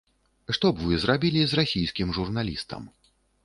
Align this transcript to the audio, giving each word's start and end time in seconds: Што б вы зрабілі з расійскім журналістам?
Што 0.57 0.71
б 0.71 0.87
вы 0.87 0.97
зрабілі 1.03 1.45
з 1.53 1.61
расійскім 1.61 2.17
журналістам? 2.21 2.93